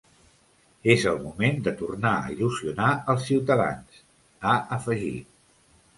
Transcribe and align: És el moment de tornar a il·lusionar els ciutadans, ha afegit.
És 0.93 1.03
el 1.11 1.19
moment 1.25 1.59
de 1.67 1.73
tornar 1.83 2.13
a 2.21 2.33
il·lusionar 2.37 2.89
els 3.15 3.27
ciutadans, 3.33 4.03
ha 4.53 4.57
afegit. 4.79 5.33